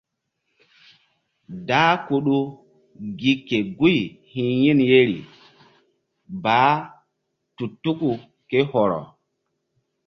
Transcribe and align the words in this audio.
Dah 1.67 1.93
Kudu 2.05 2.39
gi 3.19 3.33
ke 3.47 3.57
guy 3.77 3.99
hi̧ 4.31 4.47
yin 4.63 4.79
yeri 4.89 5.19
baah 6.43 6.75
tu 7.55 7.65
tuku 7.83 8.11
ké 8.49 8.59
hɔrɔ. 8.71 9.01